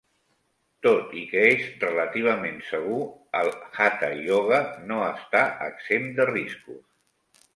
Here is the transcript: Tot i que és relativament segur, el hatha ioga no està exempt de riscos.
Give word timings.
Tot 0.85 1.11
i 1.23 1.25
que 1.33 1.41
és 1.49 1.65
relativament 1.83 2.55
segur, 2.69 3.03
el 3.41 3.51
hatha 3.81 4.09
ioga 4.29 4.61
no 4.93 4.99
està 5.09 5.43
exempt 5.69 6.11
de 6.21 6.27
riscos. 6.33 7.45